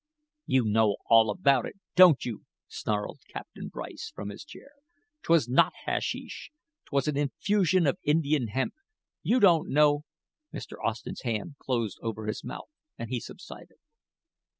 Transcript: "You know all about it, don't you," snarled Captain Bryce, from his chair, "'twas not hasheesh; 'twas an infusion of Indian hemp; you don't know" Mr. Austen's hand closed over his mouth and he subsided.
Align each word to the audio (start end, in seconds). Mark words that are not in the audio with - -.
"You 0.47 0.65
know 0.65 0.95
all 1.11 1.29
about 1.29 1.67
it, 1.67 1.75
don't 1.95 2.25
you," 2.25 2.45
snarled 2.67 3.19
Captain 3.29 3.67
Bryce, 3.69 4.11
from 4.15 4.29
his 4.29 4.43
chair, 4.43 4.71
"'twas 5.21 5.47
not 5.47 5.73
hasheesh; 5.85 6.49
'twas 6.85 7.07
an 7.07 7.15
infusion 7.17 7.85
of 7.85 7.99
Indian 8.01 8.47
hemp; 8.47 8.73
you 9.21 9.39
don't 9.39 9.69
know" 9.69 10.05
Mr. 10.55 10.73
Austen's 10.83 11.21
hand 11.21 11.55
closed 11.59 11.99
over 12.01 12.25
his 12.25 12.43
mouth 12.43 12.71
and 12.97 13.11
he 13.11 13.19
subsided. 13.19 13.77